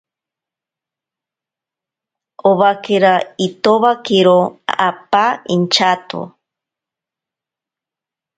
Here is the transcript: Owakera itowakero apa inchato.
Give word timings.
Owakera 2.49 3.13
itowakero 3.47 4.37
apa 4.89 5.23
inchato. 5.55 6.21